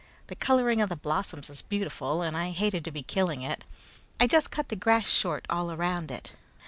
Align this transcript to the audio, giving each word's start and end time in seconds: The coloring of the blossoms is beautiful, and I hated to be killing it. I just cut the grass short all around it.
The 0.29 0.35
coloring 0.35 0.81
of 0.81 0.89
the 0.89 0.95
blossoms 0.95 1.47
is 1.47 1.61
beautiful, 1.61 2.23
and 2.23 2.35
I 2.35 2.49
hated 2.49 2.83
to 2.85 2.91
be 2.91 3.03
killing 3.03 3.43
it. 3.43 3.65
I 4.19 4.25
just 4.25 4.49
cut 4.49 4.69
the 4.69 4.75
grass 4.75 5.05
short 5.05 5.45
all 5.47 5.71
around 5.71 6.09
it. 6.09 6.31